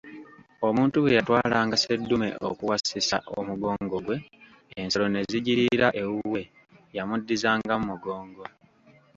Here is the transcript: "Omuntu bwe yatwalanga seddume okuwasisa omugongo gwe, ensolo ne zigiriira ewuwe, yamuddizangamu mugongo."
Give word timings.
"Omuntu 0.67 0.95
bwe 0.99 1.15
yatwalanga 1.17 1.75
seddume 1.83 2.29
okuwasisa 2.49 3.17
omugongo 3.37 3.95
gwe, 4.05 4.17
ensolo 4.79 5.05
ne 5.09 5.21
zigiriira 5.31 5.87
ewuwe, 6.01 6.41
yamuddizangamu 6.95 7.85
mugongo." 7.91 8.43